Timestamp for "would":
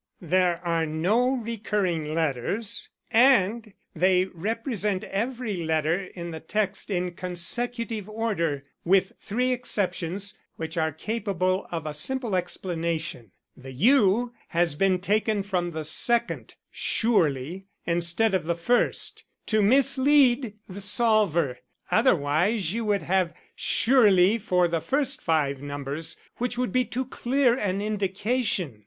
22.85-23.03, 26.57-26.71